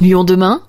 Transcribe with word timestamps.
Lyon 0.00 0.22
demain 0.22 0.62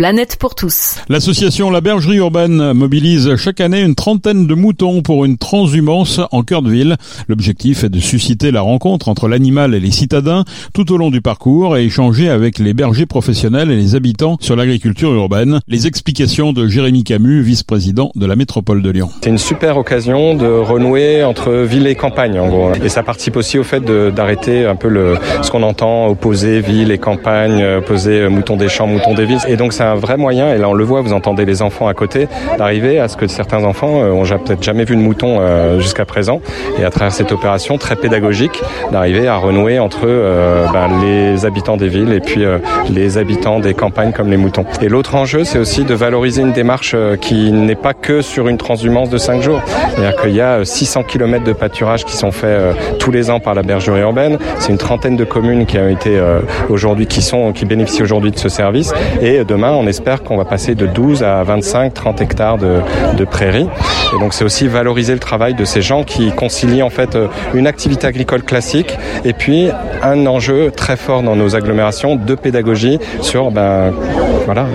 Planète 0.00 0.36
pour 0.36 0.54
tous. 0.54 0.96
L'association 1.10 1.68
La 1.68 1.82
Bergerie 1.82 2.16
Urbaine 2.16 2.72
mobilise 2.72 3.36
chaque 3.36 3.60
année 3.60 3.82
une 3.82 3.94
trentaine 3.94 4.46
de 4.46 4.54
moutons 4.54 5.02
pour 5.02 5.26
une 5.26 5.36
transhumance 5.36 6.22
en 6.32 6.42
cœur 6.42 6.62
de 6.62 6.70
ville. 6.70 6.96
L'objectif 7.28 7.84
est 7.84 7.90
de 7.90 8.00
susciter 8.00 8.50
la 8.50 8.62
rencontre 8.62 9.10
entre 9.10 9.28
l'animal 9.28 9.74
et 9.74 9.78
les 9.78 9.90
citadins 9.90 10.46
tout 10.72 10.90
au 10.90 10.96
long 10.96 11.10
du 11.10 11.20
parcours 11.20 11.76
et 11.76 11.84
échanger 11.84 12.30
avec 12.30 12.58
les 12.58 12.72
bergers 12.72 13.04
professionnels 13.04 13.70
et 13.70 13.76
les 13.76 13.94
habitants 13.94 14.38
sur 14.40 14.56
l'agriculture 14.56 15.12
urbaine. 15.12 15.60
Les 15.68 15.86
explications 15.86 16.54
de 16.54 16.66
Jérémy 16.66 17.04
Camus, 17.04 17.42
vice-président 17.42 18.10
de 18.14 18.24
la 18.24 18.36
métropole 18.36 18.80
de 18.80 18.88
Lyon. 18.88 19.10
C'est 19.22 19.28
une 19.28 19.36
super 19.36 19.76
occasion 19.76 20.34
de 20.34 20.46
renouer 20.46 21.24
entre 21.24 21.52
ville 21.52 21.86
et 21.86 21.94
campagne 21.94 22.40
en 22.40 22.48
gros. 22.48 22.72
Et 22.82 22.88
ça 22.88 23.02
participe 23.02 23.36
aussi 23.36 23.58
au 23.58 23.64
fait 23.64 23.84
d'arrêter 23.84 24.64
un 24.64 24.76
peu 24.76 24.88
le, 24.88 25.18
ce 25.42 25.50
qu'on 25.50 25.62
entend 25.62 26.06
opposer 26.06 26.62
ville 26.62 26.90
et 26.90 26.96
campagne, 26.96 27.62
opposer 27.62 28.30
moutons 28.30 28.56
des 28.56 28.70
champs, 28.70 28.86
moutons 28.86 29.12
des 29.12 29.26
villes. 29.26 29.40
Et 29.46 29.58
donc 29.58 29.74
c'est 29.74 29.89
un 29.90 29.96
vrai 29.96 30.16
moyen, 30.16 30.52
et 30.54 30.58
là 30.58 30.68
on 30.68 30.74
le 30.74 30.84
voit, 30.84 31.00
vous 31.00 31.12
entendez 31.12 31.44
les 31.44 31.62
enfants 31.62 31.88
à 31.88 31.94
côté, 31.94 32.28
d'arriver 32.58 32.98
à 32.98 33.08
ce 33.08 33.16
que 33.16 33.26
certains 33.26 33.64
enfants 33.64 34.02
euh, 34.02 34.10
ont 34.10 34.24
peut-être 34.24 34.62
jamais 34.62 34.84
vu 34.84 34.96
de 34.96 35.00
mouton 35.00 35.38
euh, 35.40 35.80
jusqu'à 35.80 36.04
présent, 36.04 36.40
et 36.78 36.84
à 36.84 36.90
travers 36.90 37.12
cette 37.12 37.32
opération 37.32 37.78
très 37.78 37.96
pédagogique, 37.96 38.62
d'arriver 38.92 39.28
à 39.28 39.36
renouer 39.36 39.78
entre 39.78 40.04
euh, 40.04 40.66
ben, 40.72 40.88
les 41.02 41.44
habitants 41.44 41.76
des 41.76 41.88
villes 41.88 42.12
et 42.12 42.20
puis 42.20 42.44
les 42.90 43.18
habitants 43.18 43.60
des 43.60 43.74
campagnes 43.74 44.12
comme 44.12 44.30
les 44.30 44.36
moutons. 44.36 44.64
Et 44.80 44.88
l'autre 44.88 45.14
enjeu, 45.14 45.44
c'est 45.44 45.58
aussi 45.58 45.84
de 45.84 45.94
valoriser 45.94 46.42
une 46.42 46.52
démarche 46.52 46.94
qui 47.20 47.52
n'est 47.52 47.74
pas 47.74 47.94
que 47.94 48.22
sur 48.22 48.48
une 48.48 48.56
transhumance 48.56 49.10
de 49.10 49.18
5 49.18 49.42
jours. 49.42 49.60
C'est-à-dire 49.90 50.20
qu'il 50.20 50.34
y 50.34 50.40
a 50.40 50.64
600 50.64 51.04
km 51.04 51.44
de 51.44 51.52
pâturage 51.52 52.04
qui 52.04 52.16
sont 52.16 52.30
faits 52.30 52.76
tous 52.98 53.10
les 53.10 53.30
ans 53.30 53.40
par 53.40 53.54
la 53.54 53.62
bergerie 53.62 54.00
urbaine. 54.00 54.38
C'est 54.58 54.70
une 54.70 54.78
trentaine 54.78 55.16
de 55.16 55.24
communes 55.24 55.66
qui 55.66 55.78
ont 55.78 55.88
été 55.88 56.20
aujourd'hui, 56.68 57.06
qui 57.06 57.22
sont, 57.22 57.52
qui 57.52 57.64
bénéficient 57.64 58.02
aujourd'hui 58.02 58.30
de 58.30 58.38
ce 58.38 58.48
service. 58.48 58.92
Et 59.20 59.44
demain, 59.44 59.69
on 59.72 59.86
espère 59.86 60.22
qu'on 60.22 60.36
va 60.36 60.44
passer 60.44 60.74
de 60.74 60.86
12 60.86 61.22
à 61.22 61.42
25, 61.42 61.94
30 61.94 62.20
hectares 62.20 62.58
de, 62.58 62.80
prairies. 63.24 63.68
Et 64.14 64.18
donc 64.18 64.32
c'est 64.32 64.44
aussi 64.44 64.66
valoriser 64.66 65.12
le 65.12 65.18
travail 65.18 65.54
de 65.54 65.64
ces 65.64 65.82
gens 65.82 66.04
qui 66.04 66.32
concilient 66.32 66.82
en 66.82 66.90
fait 66.90 67.14
euh, 67.14 67.28
une 67.54 67.66
activité 67.66 68.06
agricole 68.06 68.42
classique 68.42 68.98
et 69.24 69.32
puis 69.34 69.68
un 70.02 70.26
enjeu 70.26 70.70
très 70.70 70.96
fort 70.96 71.22
dans 71.22 71.36
nos 71.36 71.54
agglomérations 71.54 72.16
de 72.16 72.34
pédagogie 72.34 72.98
sur 73.20 73.50
ben, 73.50 73.92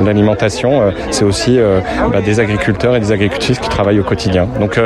l'alimentation. 0.06 0.82
Euh, 0.82 0.92
c'est 1.10 1.26
aussi 1.26 1.60
euh, 1.60 1.80
ben, 2.12 2.22
des 2.22 2.40
agriculteurs 2.40 2.96
et 2.96 3.00
des 3.00 3.12
agricultrices 3.12 3.60
qui 3.60 3.70
travaillent 3.70 4.00
au 4.00 4.04
quotidien. 4.04 4.48
Donc 4.60 4.80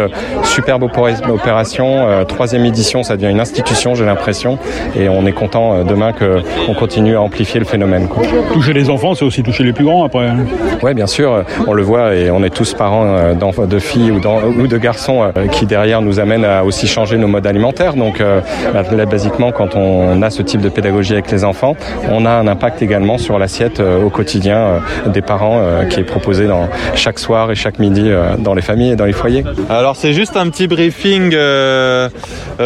superbe 0.44 0.84
opération, 0.84 2.26
troisième 2.28 2.66
édition, 2.66 3.04
ça 3.04 3.18
devient 3.18 3.32
une 3.32 3.40
institution, 3.40 3.94
j'ai 3.94 4.06
l'impression, 4.06 4.58
et 4.96 5.10
on 5.10 5.26
est 5.26 5.32
content 5.32 5.84
demain 5.84 6.14
qu'on 6.14 6.74
continue 6.74 7.16
à 7.16 7.22
amplifier 7.22 7.60
le 7.60 7.66
phénomène. 7.66 8.08
Toucher 8.54 8.74
les 8.74 8.90
enfants, 8.90 9.16
c'est 9.16 9.26
aussi 9.26 9.44
toucher 9.44 9.64
les 9.64 9.74
plus 9.74 9.86
grands 9.86 9.99
après. 10.04 10.28
Hein. 10.28 10.46
Oui, 10.82 10.94
bien 10.94 11.08
sûr, 11.08 11.44
on 11.68 11.74
le 11.74 11.84
voit 11.84 12.16
et 12.16 12.32
on 12.32 12.44
est 12.44 12.50
tous 12.50 12.74
parents 12.74 13.06
euh, 13.06 13.34
de 13.34 13.80
filles 13.80 14.12
ou, 14.12 14.22
ou 14.62 14.68
de 14.68 14.78
garçons 14.78 15.24
euh, 15.24 15.48
qui 15.48 15.66
derrière 15.66 16.02
nous 16.02 16.20
amènent 16.20 16.46
à 16.46 16.64
aussi 16.64 16.88
changer 16.88 17.18
nos 17.18 17.28
modes 17.28 17.48
alimentaires. 17.48 17.96
Donc 17.96 18.22
euh, 18.22 18.42
là, 18.74 19.06
basiquement, 19.06 19.52
quand 19.52 19.76
on 19.76 20.22
a 20.22 20.30
ce 20.30 20.42
type 20.42 20.62
de 20.62 20.70
pédagogie 20.70 21.14
avec 21.14 21.32
les 21.32 21.44
enfants, 21.44 21.76
on 22.10 22.26
a 22.26 22.32
un 22.32 22.48
impact 22.48 22.82
également 22.82 23.18
sur 23.18 23.40
l'assiette 23.40 23.80
au 23.82 24.10
quotidien 24.10 24.82
des 25.06 25.22
parents 25.22 25.62
qui 25.90 26.00
est 26.00 26.04
proposé 26.04 26.48
dans 26.48 26.68
chaque 26.96 27.20
soir 27.20 27.52
et 27.52 27.56
chaque 27.56 27.80
midi 27.80 28.10
dans 28.40 28.54
les 28.54 28.62
familles 28.62 28.92
et 28.92 28.96
dans 28.96 29.06
les 29.06 29.14
foyers. 29.14 29.44
Alors 29.70 29.96
c'est 29.96 30.14
juste 30.14 30.38
un 30.38 30.50
petit 30.50 30.68
briefing 30.68 31.32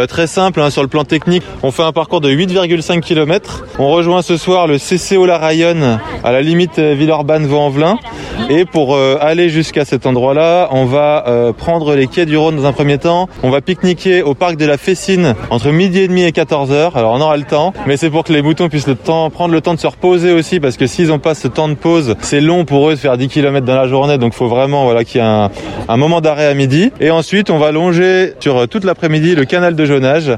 très 0.08 0.28
simple 0.28 0.62
hein, 0.62 0.70
sur 0.70 0.82
le 0.82 0.88
plan 0.88 1.04
technique. 1.04 1.44
On 1.62 1.72
fait 1.72 1.84
un 1.84 1.92
parcours 1.92 2.22
de 2.22 2.30
8,5 2.30 3.02
km. 3.02 3.66
On 3.80 3.90
rejoint 3.90 4.22
ce 4.22 4.38
soir 4.38 4.68
le 4.68 4.78
CCO 4.78 5.26
La 5.26 5.38
Rayonne 5.38 6.00
à 6.24 6.32
la 6.32 6.42
limite 6.42 6.80
Villeurbanne 6.80 7.23
Vaux-en-Velin. 7.24 7.98
Et 8.50 8.66
pour 8.66 8.96
euh, 8.96 9.18
aller 9.22 9.50
jusqu'à 9.50 9.86
cet 9.86 10.06
endroit-là, 10.06 10.68
on 10.72 10.86
va 10.86 11.26
euh, 11.28 11.54
prendre 11.54 11.96
les 11.96 12.08
quais 12.08 12.26
du 12.26 12.36
Rhône 12.38 12.58
dans 12.58 12.66
un 12.66 12.74
premier 12.74 12.98
temps. 12.98 13.30
On 13.42 13.50
va 13.50 13.62
pique-niquer 13.62 14.22
au 14.22 14.34
parc 14.34 14.58
de 14.58 14.66
la 14.66 14.78
Fessine 14.78 15.36
entre 15.50 15.70
midi 15.70 16.00
et 16.00 16.08
demi 16.08 16.24
et 16.24 16.32
14h. 16.32 16.92
Alors 16.96 17.14
on 17.14 17.22
aura 17.22 17.38
le 17.38 17.44
temps, 17.44 17.74
mais 17.88 17.98
c'est 17.98 18.10
pour 18.10 18.24
que 18.24 18.34
les 18.34 18.42
moutons 18.42 18.70
puissent 18.70 18.88
le 18.88 18.96
temps, 18.96 19.30
prendre 19.30 19.54
le 19.54 19.62
temps 19.62 19.74
de 19.74 19.80
se 19.80 19.88
reposer 19.88 20.32
aussi, 20.32 20.60
parce 20.60 20.78
que 20.78 20.88
s'ils 20.88 21.08
n'ont 21.08 21.20
pas 21.20 21.36
ce 21.36 21.48
temps 21.48 21.70
de 21.70 21.76
pause, 21.76 22.16
c'est 22.22 22.42
long 22.42 22.66
pour 22.66 22.90
eux 22.90 22.96
de 22.96 23.00
faire 23.00 23.18
10 23.18 23.28
km 23.28 23.66
dans 23.66 23.76
la 23.76 23.88
journée. 23.88 24.18
Donc 24.18 24.34
il 24.34 24.38
faut 24.38 24.48
vraiment 24.48 24.84
voilà, 24.84 25.04
qu'il 25.04 25.22
y 25.22 25.24
ait 25.24 25.28
un, 25.28 25.50
un, 25.88 25.98
moment 25.98 26.22
d'arrêt 26.22 26.48
à 26.48 26.54
midi. 26.54 26.92
Et 27.00 27.12
ensuite, 27.12 27.50
on 27.50 27.58
va 27.58 27.72
longer 27.72 28.34
sur 28.40 28.58
euh, 28.58 28.68
toute 28.68 28.84
l'après-midi 28.84 29.36
le 29.36 29.46
canal 29.46 29.76
de 29.76 29.86
Jonage, 29.86 30.32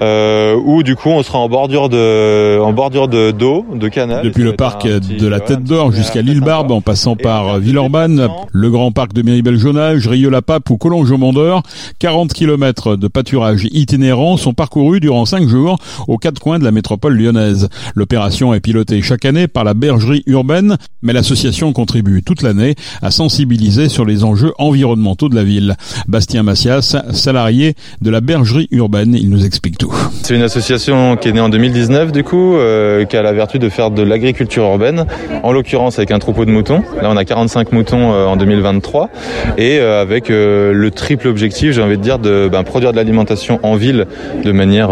euh, 0.00 0.54
où 0.64 0.82
du 0.82 0.96
coup 0.96 1.10
on 1.10 1.22
sera 1.22 1.38
en 1.38 1.48
bordure 1.48 1.88
de, 1.88 2.58
en 2.60 2.72
bordure 2.72 3.08
de 3.08 3.30
d'eau, 3.30 3.66
de 3.72 3.88
canal. 3.88 4.24
Depuis 4.24 4.42
le 4.42 4.54
parc 4.54 4.86
de 4.86 5.26
la 5.26 5.40
Tête 5.40 5.64
d'Or 5.64 5.92
jusqu'à 5.92 6.22
l'île 6.28 6.40
Barbe, 6.42 6.72
en 6.72 6.82
passant 6.82 7.16
par 7.16 7.58
Villeurbanne, 7.58 8.28
le 8.52 8.70
grand 8.70 8.92
parc 8.92 9.14
de 9.14 9.22
Miribel-Jonage, 9.22 10.06
Rieux-la-Pape 10.06 10.68
ou 10.68 10.76
Collonges-au-Mondeur. 10.76 11.62
40 12.00 12.34
km 12.34 12.96
de 12.96 13.08
pâturage 13.08 13.66
itinérant 13.70 14.36
sont 14.36 14.52
parcourus 14.52 15.00
durant 15.00 15.24
5 15.24 15.48
jours 15.48 15.78
aux 16.06 16.18
quatre 16.18 16.38
coins 16.38 16.58
de 16.58 16.64
la 16.64 16.70
métropole 16.70 17.16
lyonnaise. 17.16 17.70
L'opération 17.94 18.52
est 18.52 18.60
pilotée 18.60 19.00
chaque 19.00 19.24
année 19.24 19.48
par 19.48 19.64
la 19.64 19.72
bergerie 19.72 20.22
urbaine, 20.26 20.76
mais 21.00 21.14
l'association 21.14 21.72
contribue 21.72 22.22
toute 22.22 22.42
l'année 22.42 22.74
à 23.00 23.10
sensibiliser 23.10 23.88
sur 23.88 24.04
les 24.04 24.22
enjeux 24.22 24.52
environnementaux 24.58 25.30
de 25.30 25.34
la 25.34 25.44
ville. 25.44 25.76
Bastien 26.08 26.42
Massias, 26.42 26.94
salarié 27.12 27.74
de 28.02 28.10
la 28.10 28.20
bergerie 28.20 28.68
urbaine, 28.70 29.14
il 29.14 29.30
nous 29.30 29.46
explique 29.46 29.78
tout. 29.78 29.94
C'est 30.22 30.34
une 30.34 30.42
association 30.42 31.16
qui 31.16 31.28
est 31.28 31.32
née 31.32 31.40
en 31.40 31.48
2019 31.48 32.12
du 32.12 32.22
coup, 32.22 32.56
euh, 32.56 33.06
qui 33.06 33.16
a 33.16 33.22
la 33.22 33.32
vertu 33.32 33.58
de 33.58 33.70
faire 33.70 33.90
de 33.90 34.02
l'agriculture 34.02 34.64
urbaine, 34.64 35.06
en 35.42 35.52
l'occurrence 35.52 35.98
avec 35.98 36.10
un 36.10 36.17
troupeau 36.18 36.44
de 36.44 36.50
moutons. 36.50 36.82
Là 37.00 37.08
on 37.10 37.16
a 37.16 37.24
45 37.24 37.72
moutons 37.72 38.12
euh, 38.12 38.26
en 38.26 38.36
2023 38.36 39.08
et 39.56 39.78
euh, 39.78 40.00
avec 40.00 40.30
euh, 40.30 40.72
le 40.72 40.90
triple 40.90 41.28
objectif, 41.28 41.72
j'ai 41.72 41.82
envie 41.82 41.96
de 41.96 42.02
dire, 42.02 42.18
de 42.18 42.48
ben, 42.50 42.62
produire 42.62 42.92
de 42.92 42.96
l'alimentation 42.96 43.60
en 43.62 43.74
ville 43.74 44.06
de 44.44 44.52
manière 44.52 44.90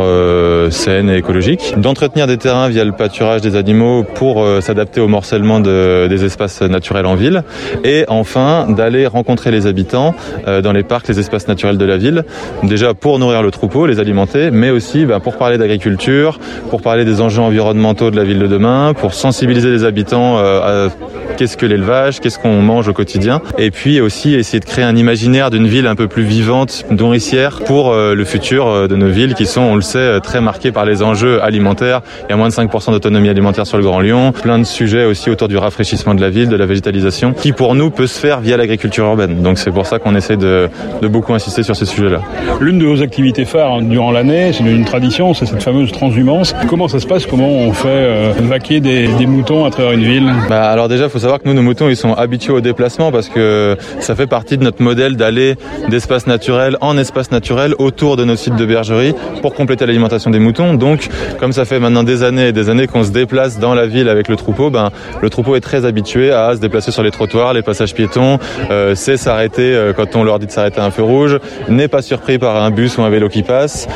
saine 0.70 1.10
et 1.10 1.16
écologique, 1.16 1.74
d'entretenir 1.76 2.26
des 2.26 2.36
terrains 2.36 2.68
via 2.68 2.84
le 2.84 2.92
pâturage 2.92 3.40
des 3.40 3.56
animaux 3.56 4.04
pour 4.14 4.44
s'adapter 4.60 5.00
au 5.00 5.08
morcellement 5.08 5.60
de, 5.60 6.06
des 6.08 6.24
espaces 6.24 6.62
naturels 6.62 7.06
en 7.06 7.14
ville. 7.14 7.42
Et 7.84 8.04
enfin 8.08 8.66
d'aller 8.68 9.06
rencontrer 9.06 9.50
les 9.50 9.66
habitants 9.66 10.14
dans 10.46 10.72
les 10.72 10.82
parcs, 10.82 11.08
les 11.08 11.18
espaces 11.18 11.48
naturels 11.48 11.78
de 11.78 11.84
la 11.84 11.96
ville, 11.96 12.24
déjà 12.62 12.94
pour 12.94 13.18
nourrir 13.18 13.42
le 13.42 13.50
troupeau, 13.50 13.86
les 13.86 14.00
alimenter, 14.00 14.50
mais 14.50 14.70
aussi 14.70 15.06
ben, 15.06 15.20
pour 15.20 15.36
parler 15.36 15.58
d'agriculture, 15.58 16.38
pour 16.70 16.82
parler 16.82 17.04
des 17.04 17.20
enjeux 17.20 17.42
environnementaux 17.42 18.10
de 18.10 18.16
la 18.16 18.24
ville 18.24 18.38
de 18.38 18.46
demain, 18.46 18.94
pour 18.94 19.14
sensibiliser 19.14 19.70
les 19.70 19.84
habitants 19.84 20.38
à 20.38 20.88
qu'est-ce 21.36 21.56
que 21.56 21.66
l'élevage, 21.66 22.20
qu'est-ce 22.20 22.38
qu'on 22.38 22.62
mange 22.62 22.88
au 22.88 22.92
quotidien, 22.92 23.40
et 23.58 23.70
puis 23.70 24.00
aussi 24.00 24.34
essayer 24.34 24.60
de 24.60 24.64
créer 24.64 24.84
un 24.84 24.96
imaginaire 24.96 25.50
d'une 25.50 25.66
ville 25.66 25.86
un 25.86 25.94
peu 25.94 26.08
plus 26.08 26.22
vivante, 26.22 26.84
nourricière, 26.90 27.60
pour 27.66 27.92
euh, 27.92 28.14
le 28.14 28.24
futur 28.24 28.68
euh, 28.68 28.88
de 28.88 28.96
nos 28.96 29.08
villes 29.08 29.34
qui 29.34 29.46
sont, 29.46 29.60
on 29.60 29.74
le 29.76 29.82
sait, 29.82 29.98
euh, 29.98 30.20
très 30.20 30.40
marquées 30.40 30.72
par 30.72 30.84
les 30.84 31.02
enjeux 31.02 31.42
alimentaires. 31.42 32.02
Il 32.28 32.30
y 32.30 32.32
a 32.32 32.36
moins 32.36 32.48
de 32.48 32.54
5% 32.54 32.92
d'autonomie 32.92 33.28
alimentaire 33.28 33.66
sur 33.66 33.78
le 33.78 33.84
Grand 33.84 34.00
Lyon, 34.00 34.32
plein 34.32 34.58
de 34.58 34.64
sujets 34.64 35.04
aussi 35.04 35.30
autour 35.30 35.48
du 35.48 35.56
rafraîchissement 35.56 36.14
de 36.14 36.20
la 36.20 36.30
ville, 36.30 36.48
de 36.48 36.56
la 36.56 36.66
végétalisation, 36.66 37.32
qui 37.32 37.52
pour 37.52 37.74
nous 37.74 37.90
peut 37.90 38.06
se 38.06 38.18
faire 38.18 38.40
via 38.40 38.56
l'agriculture 38.56 39.04
urbaine. 39.04 39.42
Donc 39.42 39.58
c'est 39.58 39.70
pour 39.70 39.86
ça 39.86 39.98
qu'on 39.98 40.14
essaie 40.14 40.36
de, 40.36 40.68
de, 41.02 41.08
beaucoup 41.08 41.34
insister 41.34 41.62
sur 41.62 41.76
ce 41.76 41.84
sujet-là. 41.84 42.20
L'une 42.60 42.78
de 42.78 42.86
vos 42.86 43.02
activités 43.02 43.44
phares 43.44 43.74
hein, 43.74 43.82
durant 43.82 44.10
l'année, 44.10 44.52
c'est 44.52 44.64
une 44.64 44.84
tradition, 44.84 45.34
c'est 45.34 45.46
cette 45.46 45.62
fameuse 45.62 45.92
transhumance. 45.92 46.54
Comment 46.68 46.88
ça 46.88 47.00
se 47.00 47.06
passe? 47.06 47.26
Comment 47.26 47.48
on 47.48 47.72
fait 47.72 48.32
vaquer 48.40 48.80
des, 48.80 49.08
des, 49.08 49.26
moutons 49.26 49.64
à 49.64 49.70
travers 49.70 49.92
une 49.92 50.04
ville? 50.04 50.32
Bah, 50.48 50.70
Alors 50.70 50.88
déjà, 50.88 51.05
il 51.06 51.10
faut 51.10 51.18
savoir 51.18 51.40
que 51.40 51.48
nous, 51.48 51.54
nos 51.54 51.62
moutons, 51.62 51.88
ils 51.88 51.96
sont 51.96 52.14
habitués 52.14 52.52
au 52.52 52.60
déplacement 52.60 53.12
parce 53.12 53.28
que 53.28 53.76
ça 54.00 54.14
fait 54.14 54.26
partie 54.26 54.58
de 54.58 54.64
notre 54.64 54.82
modèle 54.82 55.16
d'aller 55.16 55.56
d'espace 55.88 56.26
naturel 56.26 56.76
en 56.80 56.98
espace 56.98 57.30
naturel 57.30 57.74
autour 57.78 58.16
de 58.16 58.24
nos 58.24 58.36
sites 58.36 58.56
de 58.56 58.66
bergerie 58.66 59.14
pour 59.42 59.54
compléter 59.54 59.86
l'alimentation 59.86 60.30
des 60.30 60.38
moutons. 60.38 60.74
Donc, 60.74 61.08
comme 61.38 61.52
ça 61.52 61.64
fait 61.64 61.78
maintenant 61.78 62.02
des 62.02 62.22
années 62.22 62.48
et 62.48 62.52
des 62.52 62.68
années 62.68 62.86
qu'on 62.86 63.04
se 63.04 63.10
déplace 63.10 63.58
dans 63.58 63.74
la 63.74 63.86
ville 63.86 64.08
avec 64.08 64.28
le 64.28 64.36
troupeau, 64.36 64.70
ben, 64.70 64.90
le 65.22 65.30
troupeau 65.30 65.56
est 65.56 65.60
très 65.60 65.84
habitué 65.84 66.32
à 66.32 66.54
se 66.54 66.60
déplacer 66.60 66.90
sur 66.90 67.02
les 67.02 67.10
trottoirs, 67.10 67.52
les 67.54 67.62
passages 67.62 67.94
piétons, 67.94 68.38
euh, 68.70 68.94
sait 68.94 69.16
s'arrêter 69.16 69.74
euh, 69.74 69.92
quand 69.92 70.16
on 70.16 70.24
leur 70.24 70.38
dit 70.38 70.46
de 70.46 70.50
s'arrêter 70.50 70.80
à 70.80 70.84
un 70.84 70.90
feu 70.90 71.02
rouge, 71.02 71.38
n'est 71.68 71.88
pas 71.88 72.02
surpris 72.02 72.38
par 72.38 72.62
un 72.62 72.70
bus 72.70 72.98
ou 72.98 73.02
un 73.02 73.10
vélo 73.10 73.28
qui 73.28 73.42
passe, 73.42 73.88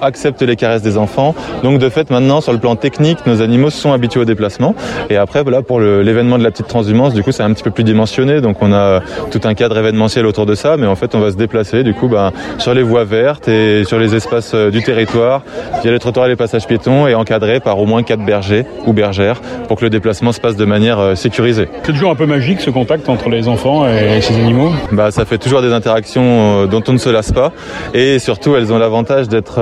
accepte 0.00 0.42
les 0.42 0.56
caresses 0.56 0.82
des 0.82 0.96
enfants. 0.96 1.34
Donc, 1.62 1.78
de 1.78 1.88
fait, 1.88 2.10
maintenant, 2.10 2.40
sur 2.40 2.52
le 2.52 2.58
plan 2.58 2.76
technique, 2.76 3.18
nos 3.26 3.42
animaux 3.42 3.70
sont 3.70 3.92
habitués 3.92 4.20
au 4.20 4.24
déplacement. 4.24 4.74
Et 5.10 5.16
après, 5.16 5.42
voilà, 5.42 5.62
pour 5.62 5.80
l'événement 5.80 6.38
de 6.38 6.44
la 6.44 6.51
petite 6.52 6.68
transhumance, 6.68 7.14
du 7.14 7.22
coup, 7.22 7.32
c'est 7.32 7.42
un 7.42 7.52
petit 7.52 7.62
peu 7.62 7.70
plus 7.70 7.84
dimensionné. 7.84 8.40
Donc, 8.40 8.58
on 8.60 8.72
a 8.72 9.00
tout 9.30 9.40
un 9.44 9.54
cadre 9.54 9.76
événementiel 9.78 10.26
autour 10.26 10.46
de 10.46 10.54
ça, 10.54 10.76
mais 10.76 10.86
en 10.86 10.94
fait, 10.94 11.14
on 11.14 11.20
va 11.20 11.30
se 11.30 11.36
déplacer, 11.36 11.82
du 11.82 11.94
coup, 11.94 12.08
ben, 12.08 12.32
sur 12.58 12.74
les 12.74 12.82
voies 12.82 13.04
vertes 13.04 13.48
et 13.48 13.84
sur 13.84 13.98
les 13.98 14.14
espaces 14.14 14.52
euh, 14.54 14.70
du 14.70 14.82
territoire, 14.82 15.42
via 15.82 15.90
les 15.90 15.98
trottoirs 15.98 16.26
et 16.26 16.30
les 16.30 16.36
passages 16.36 16.66
piétons, 16.66 17.06
et 17.06 17.14
encadré 17.14 17.60
par 17.60 17.78
au 17.78 17.86
moins 17.86 18.02
quatre 18.02 18.24
bergers 18.24 18.64
ou 18.86 18.92
bergères 18.92 19.40
pour 19.68 19.78
que 19.78 19.84
le 19.84 19.90
déplacement 19.90 20.32
se 20.32 20.40
passe 20.40 20.56
de 20.56 20.64
manière 20.64 20.98
euh, 20.98 21.14
sécurisée. 21.14 21.68
C'est 21.84 21.92
toujours 21.92 22.10
un 22.10 22.14
peu 22.14 22.26
magique 22.26 22.60
ce 22.60 22.70
contact 22.70 23.08
entre 23.08 23.28
les 23.28 23.48
enfants 23.48 23.86
et 23.88 24.20
ces 24.20 24.34
animaux? 24.34 24.70
Bah, 24.92 25.10
ça 25.10 25.24
fait 25.24 25.38
toujours 25.38 25.62
des 25.62 25.72
interactions 25.72 26.22
euh, 26.62 26.66
dont 26.66 26.82
on 26.86 26.92
ne 26.92 26.98
se 26.98 27.08
lasse 27.08 27.32
pas, 27.32 27.52
et 27.94 28.18
surtout, 28.18 28.54
elles 28.56 28.72
ont 28.72 28.78
l'avantage 28.78 29.28
d'être 29.28 29.60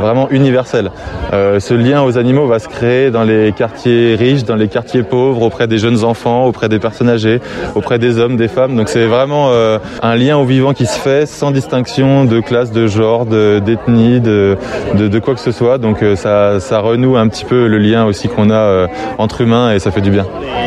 vraiment 0.00 0.28
universelles. 0.30 0.90
ce 1.32 1.74
lien 1.74 2.02
aux 2.02 2.18
animaux 2.18 2.46
va 2.46 2.58
se 2.58 2.68
créer 2.68 3.10
dans 3.10 3.24
les 3.24 3.52
quartiers 3.52 4.14
riches, 4.14 4.44
dans 4.44 4.56
les 4.56 4.68
quartiers 4.68 5.02
pauvres, 5.02 5.42
auprès 5.42 5.66
des 5.66 5.78
jeunes 5.78 6.04
enfants, 6.04 6.19
auprès 6.28 6.68
des 6.68 6.78
personnes 6.78 7.08
âgées, 7.08 7.40
auprès 7.74 7.98
des 7.98 8.18
hommes, 8.18 8.36
des 8.36 8.48
femmes. 8.48 8.76
Donc 8.76 8.88
c'est 8.88 9.06
vraiment 9.06 9.48
euh, 9.50 9.78
un 10.02 10.16
lien 10.16 10.36
au 10.36 10.44
vivant 10.44 10.72
qui 10.72 10.86
se 10.86 10.98
fait 10.98 11.26
sans 11.26 11.50
distinction 11.50 12.24
de 12.24 12.40
classe, 12.40 12.72
de 12.72 12.86
genre, 12.86 13.26
d'ethnie, 13.26 14.20
de, 14.20 14.56
de, 14.94 15.08
de, 15.08 15.18
quoi 15.18 15.34
que 15.34 15.40
ce 15.40 15.52
soit. 15.52 15.78
Donc 15.78 16.02
euh, 16.02 16.16
ça, 16.16 16.60
ça 16.60 16.80
renoue 16.80 17.16
un 17.16 17.28
petit 17.28 17.44
peu 17.44 17.66
le 17.66 17.78
lien 17.78 18.04
aussi 18.04 18.28
qu'on 18.28 18.50
a 18.50 18.54
euh, 18.54 18.86
entre 19.18 19.40
humains 19.40 19.72
et 19.72 19.78
ça 19.78 19.90
fait 19.90 20.00
du 20.00 20.10
bien. 20.10 20.26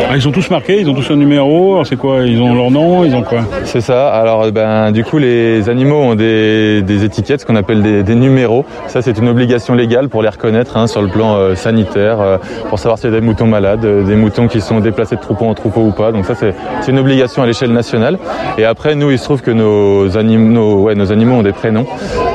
Ah, 0.10 0.16
ils 0.16 0.22
sont 0.22 0.32
tous 0.32 0.50
marqués, 0.50 0.80
ils 0.80 0.90
ont 0.90 0.94
tous 0.94 1.12
un 1.12 1.16
numéro. 1.16 1.84
C'est 1.84 1.98
quoi? 1.98 2.22
Ils 2.26 2.42
ont 2.42 2.54
leur 2.54 2.72
nom 2.72 3.04
Ils 3.04 3.16
ont 3.16 3.24
quoi? 3.24 3.42
C'est 3.66 3.82
ça. 3.82 4.10
Alors 4.10 4.52
ben 4.52 4.92
du 4.92 5.04
coup 5.04 5.18
les 5.18 5.70
animaux 5.70 6.02
ont 6.02 6.16
des, 6.16 6.82
des 6.82 7.04
étiquettes, 7.04 7.42
ce 7.42 7.46
qu'on 7.46 7.56
appelle 7.56 7.82
des, 7.82 8.04
des, 8.04 8.16
numéros. 8.16 8.66
Ça 8.88 9.02
c'est 9.02 9.18
une 9.18 9.30
obligation 9.30 9.74
légale 9.74 10.10
pour 10.10 10.22
les 10.22 10.30
reconnaître 10.30 10.78
hein, 10.78 10.88
sur 10.88 11.02
le 11.02 11.08
plan 11.08 11.56
sanitaire, 11.56 12.40
pour 12.70 12.80
savoir 12.80 12.98
s'il 12.98 13.10
y 13.12 13.14
a 13.16 13.20
des 13.20 13.26
moutons 13.26 13.48
malades, 13.48 13.86
des 14.06 14.16
moutons 14.16 14.48
qui 14.48 14.62
sont 14.62 14.80
déplacés 14.80 15.16
de 15.16 15.22
troupeau 15.22 15.43
en 15.50 15.54
troupeau 15.54 15.82
ou 15.82 15.92
pas. 15.92 16.12
Donc 16.12 16.26
ça 16.26 16.36
c'est 16.36 16.54
une 16.88 17.00
obligation 17.00 17.44
à 17.44 17.46
l'échelle 17.46 17.72
nationale. 17.72 18.18
Et 18.58 18.66
après, 18.66 18.96
nous, 18.96 19.12
il 19.12 19.18
se 19.18 19.24
trouve 19.24 19.42
que 19.42 19.52
nos 19.52 20.18
animaux, 20.18 20.84
ouais, 20.84 20.96
nos 20.96 21.12
animaux 21.12 21.36
ont 21.36 21.44
des 21.44 21.54
prénoms 21.54 21.86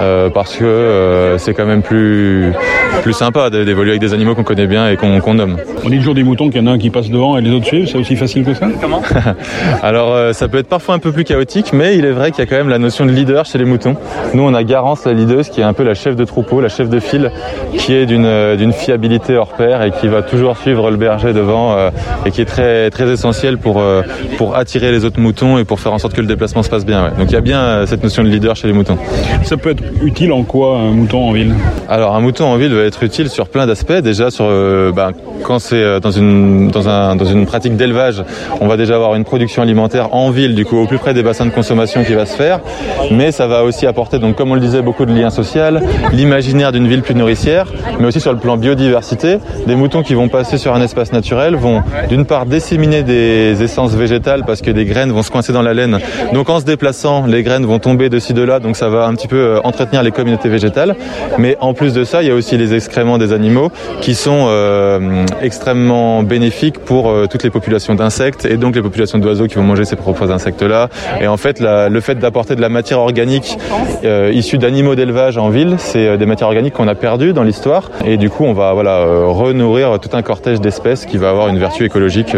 euh, 0.02 0.30
parce 0.30 0.56
que 0.56 0.64
euh, 0.64 1.38
c'est 1.38 1.54
quand 1.54 1.66
même 1.66 1.82
plus 1.82 2.52
plus 3.02 3.12
sympa 3.12 3.50
d'évoluer 3.50 3.90
avec 3.90 4.00
des 4.00 4.12
animaux 4.12 4.34
qu'on 4.34 4.42
connaît 4.42 4.66
bien 4.66 4.88
et 4.88 4.96
qu'on 4.96 5.34
nomme. 5.34 5.58
On 5.84 5.88
dit 5.88 5.98
toujours 5.98 6.14
des 6.14 6.24
moutons 6.24 6.50
qu'il 6.50 6.60
y 6.60 6.64
en 6.64 6.66
a 6.66 6.72
un 6.72 6.78
qui 6.78 6.90
passe 6.90 7.10
devant 7.10 7.38
et 7.38 7.40
les 7.40 7.50
autres 7.50 7.66
suivent. 7.66 7.86
C'est 7.86 7.98
aussi 7.98 8.16
facile 8.16 8.44
que 8.44 8.54
ça? 8.54 8.66
Comment? 8.80 9.02
Alors, 9.82 10.12
euh, 10.12 10.32
ça 10.32 10.48
peut 10.48 10.58
être 10.58 10.68
parfois 10.68 10.94
un 10.94 10.98
peu 10.98 11.12
plus 11.12 11.24
chaotique, 11.24 11.72
mais 11.72 11.96
il 11.96 12.04
est 12.04 12.10
vrai 12.10 12.32
qu'il 12.32 12.40
y 12.40 12.42
a 12.42 12.46
quand 12.46 12.56
même 12.56 12.68
la 12.68 12.78
notion 12.78 13.06
de 13.06 13.12
leader 13.12 13.44
chez 13.44 13.58
les 13.58 13.64
moutons. 13.64 13.96
Nous, 14.34 14.42
on 14.42 14.52
a 14.54 14.64
Garance, 14.64 15.04
la 15.04 15.12
leaduse, 15.12 15.48
qui 15.48 15.60
est 15.60 15.64
un 15.64 15.72
peu 15.72 15.84
la 15.84 15.94
chef 15.94 16.16
de 16.16 16.24
troupeau, 16.24 16.60
la 16.60 16.68
chef 16.68 16.88
de 16.88 16.98
file, 16.98 17.30
qui 17.76 17.94
est 17.94 18.06
d'une 18.06 18.56
d'une 18.56 18.72
fiabilité 18.72 19.36
hors 19.36 19.52
pair 19.52 19.82
et 19.82 19.90
qui 19.92 20.08
va 20.08 20.22
toujours 20.22 20.56
suivre 20.56 20.90
le 20.90 20.96
berger 20.96 21.32
devant 21.32 21.76
et 22.26 22.30
qui 22.30 22.40
est 22.40 22.46
très 22.46 22.90
très 22.90 22.97
essentiel 23.06 23.58
pour 23.58 23.82
pour 24.36 24.56
attirer 24.56 24.90
les 24.90 25.04
autres 25.04 25.20
moutons 25.20 25.58
et 25.58 25.64
pour 25.64 25.80
faire 25.80 25.92
en 25.92 25.98
sorte 25.98 26.14
que 26.14 26.20
le 26.20 26.26
déplacement 26.26 26.62
se 26.62 26.70
passe 26.70 26.86
bien. 26.86 27.04
Ouais. 27.04 27.10
Donc 27.18 27.30
il 27.30 27.34
y 27.34 27.36
a 27.36 27.40
bien 27.40 27.60
euh, 27.60 27.86
cette 27.86 28.02
notion 28.02 28.22
de 28.22 28.28
leader 28.28 28.56
chez 28.56 28.66
les 28.66 28.72
moutons. 28.72 28.98
Ça 29.42 29.56
peut 29.56 29.70
être 29.70 29.82
utile 30.02 30.32
en 30.32 30.42
quoi 30.42 30.78
un 30.78 30.90
mouton 30.90 31.28
en 31.28 31.32
ville? 31.32 31.54
Alors 31.88 32.14
un 32.14 32.20
mouton 32.20 32.46
en 32.46 32.56
ville 32.56 32.74
va 32.74 32.82
être 32.82 33.02
utile 33.02 33.28
sur 33.28 33.48
plein 33.48 33.66
d'aspects. 33.66 33.92
Déjà 33.92 34.30
sur 34.30 34.46
euh, 34.48 34.92
bah, 34.92 35.10
quand 35.42 35.58
c'est 35.58 35.76
euh, 35.76 36.00
dans 36.00 36.10
une 36.10 36.68
dans 36.70 36.88
un 36.88 37.16
dans 37.16 37.24
une 37.24 37.46
pratique 37.46 37.76
d'élevage, 37.76 38.22
on 38.60 38.66
va 38.66 38.76
déjà 38.76 38.94
avoir 38.94 39.14
une 39.14 39.24
production 39.24 39.62
alimentaire 39.62 40.14
en 40.14 40.30
ville, 40.30 40.54
du 40.54 40.64
coup 40.64 40.78
au 40.78 40.86
plus 40.86 40.98
près 40.98 41.14
des 41.14 41.22
bassins 41.22 41.46
de 41.46 41.50
consommation 41.50 42.04
qui 42.04 42.14
va 42.14 42.26
se 42.26 42.36
faire. 42.36 42.60
Mais 43.10 43.32
ça 43.32 43.46
va 43.46 43.64
aussi 43.64 43.86
apporter 43.86 44.18
donc 44.18 44.36
comme 44.36 44.50
on 44.50 44.54
le 44.54 44.60
disait 44.60 44.82
beaucoup 44.82 45.06
de 45.06 45.12
liens 45.12 45.30
sociaux, 45.30 45.48
l'imaginaire 46.12 46.72
d'une 46.72 46.86
ville 46.86 47.02
plus 47.02 47.14
nourricière, 47.14 47.66
mais 47.98 48.06
aussi 48.06 48.20
sur 48.20 48.32
le 48.32 48.38
plan 48.38 48.56
biodiversité, 48.56 49.38
des 49.66 49.74
moutons 49.74 50.02
qui 50.02 50.14
vont 50.14 50.28
passer 50.28 50.58
sur 50.58 50.74
un 50.74 50.82
espace 50.82 51.12
naturel 51.12 51.56
vont 51.56 51.82
d'une 52.08 52.24
part 52.24 52.46
disséminer 52.46 52.87
des 52.88 53.62
essences 53.62 53.94
végétales 53.94 54.44
parce 54.46 54.62
que 54.62 54.70
des 54.70 54.84
graines 54.84 55.12
vont 55.12 55.22
se 55.22 55.30
coincer 55.30 55.52
dans 55.52 55.62
la 55.62 55.74
laine. 55.74 55.98
Donc 56.32 56.48
en 56.48 56.58
se 56.58 56.64
déplaçant, 56.64 57.26
les 57.26 57.42
graines 57.42 57.66
vont 57.66 57.78
tomber 57.78 58.08
de 58.08 58.18
ci 58.18 58.32
de 58.32 58.42
là, 58.42 58.60
donc 58.60 58.76
ça 58.76 58.88
va 58.88 59.04
un 59.04 59.14
petit 59.14 59.28
peu 59.28 59.36
euh, 59.36 59.60
entretenir 59.62 60.02
les 60.02 60.10
communautés 60.10 60.48
végétales. 60.48 60.96
Mais 61.38 61.56
en 61.60 61.74
plus 61.74 61.92
de 61.92 62.04
ça, 62.04 62.22
il 62.22 62.28
y 62.28 62.30
a 62.30 62.34
aussi 62.34 62.56
les 62.56 62.74
excréments 62.74 63.18
des 63.18 63.32
animaux 63.32 63.70
qui 64.00 64.14
sont 64.14 64.46
euh, 64.48 65.24
extrêmement 65.42 66.22
bénéfiques 66.22 66.78
pour 66.78 67.10
euh, 67.10 67.26
toutes 67.30 67.42
les 67.42 67.50
populations 67.50 67.94
d'insectes 67.94 68.46
et 68.46 68.56
donc 68.56 68.74
les 68.74 68.82
populations 68.82 69.18
d'oiseaux 69.18 69.46
qui 69.46 69.56
vont 69.56 69.62
manger 69.62 69.84
ces 69.84 69.96
propres 69.96 70.30
insectes-là. 70.30 70.88
Et 71.20 71.26
en 71.26 71.36
fait, 71.36 71.60
le 71.60 72.00
fait 72.00 72.14
d'apporter 72.14 72.56
de 72.56 72.60
la 72.60 72.68
matière 72.68 73.00
organique 73.00 73.58
issue 74.32 74.58
d'animaux 74.58 74.94
d'élevage 74.94 75.36
en 75.36 75.50
ville, 75.50 75.76
c'est 75.78 76.16
des 76.16 76.26
matières 76.26 76.48
organiques 76.48 76.74
qu'on 76.74 76.88
a 76.88 76.94
perdues 76.94 77.32
dans 77.32 77.42
l'histoire. 77.42 77.90
Et 78.06 78.16
du 78.16 78.30
coup, 78.30 78.44
on 78.44 78.52
va 78.52 78.72
voilà 78.72 79.04
renourrir 79.26 79.98
tout 80.00 80.16
un 80.16 80.22
cortège 80.22 80.60
d'espèces 80.60 81.04
qui 81.06 81.16
va 81.16 81.30
avoir 81.30 81.48
une 81.48 81.58
vertu 81.58 81.84
écologique 81.84 82.34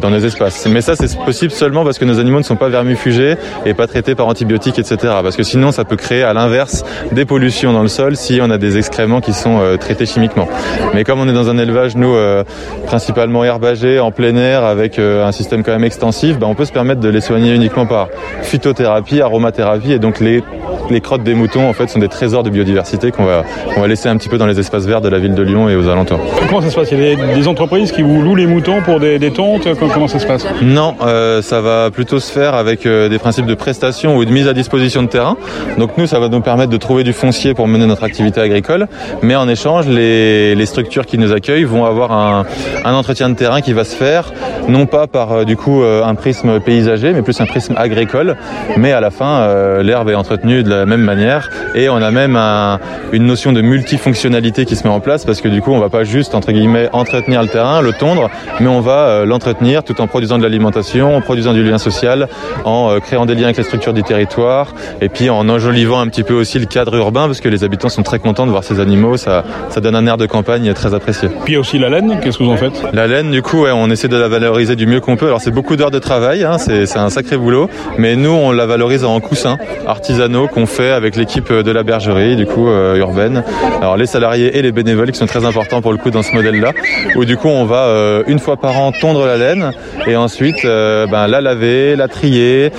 dans 0.00 0.10
nos 0.10 0.18
espaces. 0.18 0.66
Mais 0.66 0.80
ça, 0.80 0.96
c'est 0.96 1.16
possible 1.18 1.50
seulement 1.50 1.84
parce 1.84 1.98
que 1.98 2.04
nos 2.04 2.18
animaux 2.18 2.38
ne 2.38 2.44
sont 2.44 2.56
pas 2.56 2.68
vermifugés 2.68 3.36
et 3.64 3.74
pas 3.74 3.86
traités 3.86 4.14
par 4.14 4.26
antibiotiques, 4.26 4.78
etc. 4.78 4.96
Parce 5.22 5.36
que 5.36 5.42
sinon, 5.42 5.72
ça 5.72 5.84
peut 5.84 5.96
créer 5.96 6.22
à 6.22 6.32
l'inverse 6.32 6.84
des 7.12 7.24
pollutions 7.24 7.72
dans 7.72 7.82
le 7.82 7.88
sol 7.88 8.16
si 8.16 8.40
on 8.42 8.50
a 8.50 8.58
des 8.58 8.76
excréments 8.76 9.20
qui 9.20 9.32
sont 9.32 9.60
euh, 9.60 9.76
traités 9.76 10.06
chimiquement. 10.06 10.48
Mais 10.94 11.04
comme 11.04 11.20
on 11.20 11.28
est 11.28 11.32
dans 11.32 11.48
un 11.50 11.58
élevage, 11.58 11.96
nous, 11.96 12.14
euh, 12.14 12.44
principalement 12.86 13.44
herbagé, 13.44 14.00
en 14.00 14.10
plein 14.10 14.36
air, 14.36 14.64
avec 14.64 14.98
euh, 14.98 15.26
un 15.26 15.32
système 15.32 15.62
quand 15.62 15.72
même 15.72 15.84
extensif, 15.84 16.38
bah, 16.38 16.46
on 16.48 16.54
peut 16.54 16.64
se 16.64 16.72
permettre 16.72 17.00
de 17.00 17.08
les 17.08 17.20
soigner 17.20 17.54
uniquement 17.54 17.86
par 17.86 18.08
phytothérapie, 18.42 19.20
aromathérapie, 19.20 19.92
et 19.92 19.98
donc 19.98 20.20
les 20.20 20.42
les 20.90 21.00
crottes 21.00 21.22
des 21.22 21.34
moutons 21.34 21.68
en 21.68 21.72
fait 21.72 21.88
sont 21.88 21.98
des 21.98 22.08
trésors 22.08 22.42
de 22.42 22.50
biodiversité 22.50 23.10
qu'on 23.10 23.24
va, 23.24 23.44
on 23.76 23.80
va 23.80 23.86
laisser 23.86 24.08
un 24.08 24.16
petit 24.16 24.28
peu 24.28 24.38
dans 24.38 24.46
les 24.46 24.58
espaces 24.58 24.86
verts 24.86 25.00
de 25.00 25.08
la 25.08 25.18
ville 25.18 25.34
de 25.34 25.42
Lyon 25.42 25.68
et 25.68 25.76
aux 25.76 25.88
alentours. 25.88 26.20
Comment 26.48 26.60
ça 26.60 26.70
se 26.70 26.74
passe? 26.74 26.90
Il 26.92 27.02
y 27.02 27.12
a 27.12 27.34
des, 27.34 27.48
entreprises 27.48 27.92
qui 27.92 28.02
vous 28.02 28.20
louent 28.20 28.36
les 28.36 28.46
moutons 28.46 28.82
pour 28.82 29.00
des, 29.00 29.18
des 29.18 29.30
tontes 29.30 29.68
Comment 29.92 30.08
ça 30.08 30.18
se 30.18 30.26
passe? 30.26 30.46
Non, 30.62 30.94
euh, 31.02 31.40
ça 31.42 31.60
va 31.60 31.90
plutôt 31.90 32.20
se 32.20 32.30
faire 32.30 32.54
avec 32.54 32.84
euh, 32.84 33.08
des 33.08 33.18
principes 33.18 33.46
de 33.46 33.54
prestation 33.54 34.16
ou 34.16 34.24
de 34.24 34.30
mise 34.30 34.48
à 34.48 34.52
disposition 34.52 35.02
de 35.02 35.08
terrain. 35.08 35.36
Donc 35.78 35.96
nous, 35.96 36.06
ça 36.06 36.18
va 36.18 36.28
nous 36.28 36.40
permettre 36.40 36.70
de 36.70 36.76
trouver 36.76 37.04
du 37.04 37.12
foncier 37.12 37.54
pour 37.54 37.68
mener 37.68 37.86
notre 37.86 38.04
activité 38.04 38.40
agricole, 38.40 38.88
mais 39.22 39.36
en 39.36 39.48
échange, 39.48 39.86
les, 39.86 40.54
les 40.54 40.66
structures 40.66 41.06
qui 41.06 41.18
nous 41.18 41.32
accueillent 41.32 41.64
vont 41.64 41.84
avoir 41.84 42.12
un, 42.12 42.44
un, 42.84 42.94
entretien 42.94 43.28
de 43.28 43.34
terrain 43.34 43.60
qui 43.60 43.72
va 43.72 43.84
se 43.84 43.94
faire, 43.94 44.32
non 44.68 44.86
pas 44.86 45.06
par 45.06 45.32
euh, 45.32 45.44
du 45.44 45.56
coup 45.56 45.82
un 45.82 46.14
prisme 46.14 46.60
paysager, 46.60 47.12
mais 47.12 47.22
plus 47.22 47.40
un 47.40 47.46
prisme 47.46 47.74
agricole. 47.76 48.36
Mais 48.76 48.92
à 48.92 49.00
la 49.00 49.10
fin, 49.10 49.82
l'herbe 49.82 50.10
est 50.10 50.14
entretenue 50.14 50.62
de 50.62 50.70
la 50.70 50.77
même 50.86 51.02
manière 51.02 51.50
et 51.74 51.88
on 51.88 51.96
a 51.96 52.10
même 52.10 52.36
une 53.12 53.26
notion 53.26 53.52
de 53.52 53.60
multifonctionnalité 53.60 54.64
qui 54.64 54.76
se 54.76 54.84
met 54.84 54.92
en 54.92 55.00
place 55.00 55.24
parce 55.24 55.40
que 55.40 55.48
du 55.48 55.60
coup 55.60 55.72
on 55.72 55.78
va 55.78 55.88
pas 55.88 56.04
juste 56.04 56.34
entre 56.34 56.52
guillemets 56.52 56.88
entretenir 56.92 57.42
le 57.42 57.48
terrain, 57.48 57.80
le 57.80 57.92
tondre, 57.92 58.30
mais 58.60 58.68
on 58.68 58.80
va 58.80 59.08
euh, 59.08 59.24
l'entretenir 59.24 59.82
tout 59.84 60.00
en 60.00 60.06
produisant 60.06 60.38
de 60.38 60.42
l'alimentation, 60.42 61.16
en 61.16 61.20
produisant 61.20 61.52
du 61.52 61.64
lien 61.64 61.78
social, 61.78 62.28
en 62.64 62.90
euh, 62.90 63.00
créant 63.00 63.26
des 63.26 63.34
liens 63.34 63.44
avec 63.44 63.56
les 63.56 63.62
structures 63.62 63.92
du 63.92 64.02
territoire 64.02 64.74
et 65.00 65.08
puis 65.08 65.30
en 65.30 65.48
enjolivant 65.48 66.00
un 66.00 66.08
petit 66.08 66.22
peu 66.22 66.34
aussi 66.34 66.58
le 66.58 66.66
cadre 66.66 66.94
urbain 66.96 67.26
parce 67.26 67.40
que 67.40 67.48
les 67.48 67.64
habitants 67.64 67.88
sont 67.88 68.02
très 68.02 68.18
contents 68.18 68.46
de 68.46 68.50
voir 68.50 68.64
ces 68.64 68.80
animaux, 68.80 69.16
ça, 69.16 69.44
ça 69.70 69.80
donne 69.80 69.94
un 69.94 70.06
air 70.06 70.16
de 70.16 70.26
campagne 70.26 70.72
très 70.74 70.94
apprécié. 70.94 71.28
Puis 71.44 71.52
il 71.52 71.54
y 71.54 71.56
a 71.56 71.60
aussi 71.60 71.78
la 71.78 71.88
laine, 71.88 72.18
qu'est-ce 72.22 72.38
que 72.38 72.44
vous 72.44 72.50
en 72.50 72.56
faites? 72.56 72.82
La 72.92 73.06
laine 73.06 73.30
du 73.30 73.42
coup 73.42 73.66
on 73.66 73.90
essaie 73.90 74.08
de 74.08 74.16
la 74.16 74.28
valoriser 74.28 74.76
du 74.76 74.86
mieux 74.86 75.00
qu'on 75.00 75.16
peut. 75.16 75.26
Alors 75.26 75.40
c'est 75.40 75.50
beaucoup 75.50 75.76
d'heures 75.76 75.90
de 75.90 75.98
travail, 75.98 76.44
hein, 76.44 76.58
c'est 76.58 76.96
un 76.96 77.10
sacré 77.10 77.36
boulot, 77.36 77.68
mais 77.98 78.16
nous 78.16 78.30
on 78.30 78.52
la 78.52 78.66
valorise 78.66 79.04
en 79.04 79.18
coussins 79.20 79.58
artisanaux 79.86 80.48
qu'on 80.48 80.66
fait 80.68 80.92
avec 80.92 81.16
l'équipe 81.16 81.52
de 81.52 81.70
la 81.72 81.82
bergerie, 81.82 82.36
du 82.36 82.46
coup 82.46 82.68
euh, 82.68 82.96
urbaine. 82.96 83.42
Alors 83.80 83.96
les 83.96 84.06
salariés 84.06 84.56
et 84.56 84.62
les 84.62 84.72
bénévoles 84.72 85.10
qui 85.10 85.18
sont 85.18 85.26
très 85.26 85.44
importants 85.44 85.80
pour 85.80 85.92
le 85.92 85.98
coup 85.98 86.10
dans 86.10 86.22
ce 86.22 86.34
modèle-là, 86.34 86.72
où 87.16 87.24
du 87.24 87.36
coup 87.36 87.48
on 87.48 87.64
va 87.64 87.86
euh, 87.86 88.22
une 88.26 88.38
fois 88.38 88.56
par 88.56 88.78
an 88.78 88.92
tondre 88.92 89.26
la 89.26 89.36
laine 89.36 89.72
et 90.06 90.16
ensuite 90.16 90.64
euh, 90.64 91.06
ben, 91.06 91.26
la 91.26 91.40
laver, 91.40 91.96
la 91.96 92.08
trier, 92.08 92.70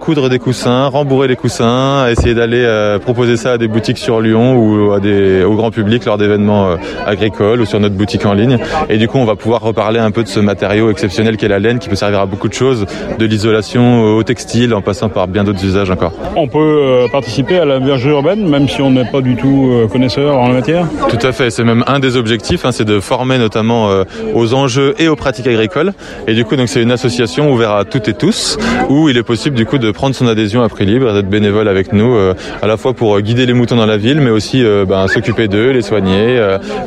coudre 0.00 0.28
des 0.28 0.38
coussins, 0.38 0.86
rembourrer 0.86 1.28
les 1.28 1.36
coussins, 1.36 2.08
essayer 2.08 2.34
d'aller 2.34 2.96
proposer 3.02 3.36
ça 3.36 3.52
à 3.52 3.58
des 3.58 3.68
boutiques 3.68 3.98
sur 3.98 4.20
Lyon 4.20 4.56
ou 4.56 4.92
au 4.92 5.54
grand 5.54 5.70
public 5.70 6.04
lors 6.04 6.18
d'événements 6.18 6.76
agricoles 7.06 7.60
ou 7.60 7.66
sur 7.66 7.80
notre 7.80 7.94
boutique 7.94 8.24
en 8.26 8.34
ligne. 8.34 8.58
Et 8.88 8.98
du 8.98 9.08
coup 9.08 9.18
on 9.18 9.24
va 9.24 9.34
pouvoir 9.34 9.60
reparler 9.60 9.98
un 9.98 10.10
peu 10.10 10.22
de 10.22 10.28
ce 10.28 10.40
matériau 10.40 10.90
exceptionnel 10.90 11.36
qu'est 11.36 11.48
la 11.48 11.58
laine 11.58 11.78
qui 11.78 11.88
peut 11.88 11.96
servir 11.96 12.20
à 12.20 12.26
beaucoup 12.26 12.48
de 12.48 12.54
choses, 12.54 12.86
de 13.18 13.26
l'isolation 13.26 14.16
au 14.16 14.22
textile 14.22 14.74
en 14.74 14.82
passant 14.82 15.08
par 15.08 15.26
bien 15.26 15.44
d'autres 15.44 15.64
usages 15.64 15.90
encore. 15.90 16.12
On 16.36 16.48
peut 16.48 17.06
participer 17.16 17.58
à 17.58 17.64
la 17.64 17.80
bergerie 17.80 18.10
urbaine, 18.10 18.46
même 18.46 18.68
si 18.68 18.82
on 18.82 18.90
n'est 18.90 19.10
pas 19.10 19.22
du 19.22 19.36
tout 19.36 19.70
euh, 19.70 19.86
connaisseur 19.88 20.36
en 20.36 20.48
la 20.48 20.52
matière 20.52 20.86
Tout 21.08 21.26
à 21.26 21.32
fait, 21.32 21.48
c'est 21.48 21.64
même 21.64 21.82
un 21.86 21.98
des 21.98 22.18
objectifs, 22.18 22.66
hein, 22.66 22.72
c'est 22.72 22.84
de 22.84 23.00
former 23.00 23.38
notamment 23.38 23.88
euh, 23.88 24.04
aux 24.34 24.52
enjeux 24.52 24.94
et 24.98 25.08
aux 25.08 25.16
pratiques 25.16 25.46
agricoles. 25.46 25.94
Et 26.26 26.34
du 26.34 26.44
coup, 26.44 26.56
donc 26.56 26.68
c'est 26.68 26.82
une 26.82 26.90
association 26.90 27.50
ouverte 27.50 27.72
à 27.80 27.84
toutes 27.86 28.08
et 28.08 28.12
tous, 28.12 28.58
où 28.90 29.08
il 29.08 29.16
est 29.16 29.22
possible 29.22 29.56
du 29.56 29.64
coup 29.64 29.78
de 29.78 29.90
prendre 29.92 30.14
son 30.14 30.26
adhésion 30.26 30.62
à 30.62 30.68
prix 30.68 30.84
libre, 30.84 31.10
d'être 31.14 31.30
bénévole 31.30 31.68
avec 31.68 31.94
nous, 31.94 32.14
euh, 32.14 32.34
à 32.60 32.66
la 32.66 32.76
fois 32.76 32.92
pour 32.92 33.18
guider 33.22 33.46
les 33.46 33.54
moutons 33.54 33.76
dans 33.76 33.86
la 33.86 33.96
ville, 33.96 34.20
mais 34.20 34.30
aussi 34.30 34.62
ben, 34.86 35.08
s'occuper 35.08 35.48
d'eux, 35.48 35.70
les 35.70 35.80
soigner, 35.80 36.38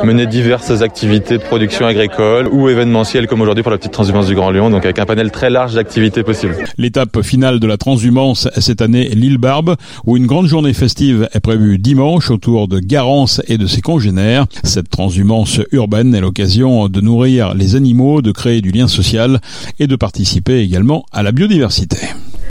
mener 0.04 0.28
diverses 0.28 0.84
activités 0.84 1.40
de 1.40 1.44
production 1.44 1.88
agricole 1.88 2.48
ou 2.52 2.70
événementielles, 2.70 3.26
comme 3.26 3.42
aujourd'hui 3.42 3.64
pour 3.64 3.72
la 3.72 3.80
petite 3.80 3.94
transhumance 3.94 4.28
du 4.28 4.36
Grand 4.36 4.52
Lyon, 4.52 4.70
donc 4.70 4.86
avec 4.86 5.00
un 5.00 5.06
panel 5.06 5.32
très 5.32 5.50
large 5.50 5.74
d'activités 5.74 6.22
possibles. 6.22 6.56
L'étape 6.78 7.24
finale 7.24 7.60
de 7.60 7.66
la 7.66 7.78
transhumance 7.78 8.48
cette 8.60 8.84
année, 8.84 9.10
l'île 9.10 9.40
Barbe, 9.40 9.76
où 10.06 10.19
une 10.20 10.28
grande 10.28 10.48
journée 10.48 10.74
festive 10.74 11.30
est 11.32 11.40
prévue 11.40 11.78
dimanche 11.78 12.30
autour 12.30 12.68
de 12.68 12.80
Garance 12.80 13.42
et 13.48 13.58
de 13.58 13.68
ses 13.68 13.80
congénères. 13.80 14.48
Cette 14.66 14.90
transhumance 14.90 15.62
urbaine 15.72 16.14
est 16.14 16.20
l'occasion 16.20 16.90
de 16.90 17.00
nourrir 17.00 17.54
les 17.54 17.76
animaux, 17.76 18.22
de 18.22 18.34
créer 18.34 18.60
du 18.60 18.72
lien 18.72 18.90
social 18.90 19.40
et 19.80 19.88
de 19.88 19.96
participer 19.96 20.60
également 20.60 21.06
à 21.14 21.24
la 21.24 21.32
biodiversité. 21.32 22.00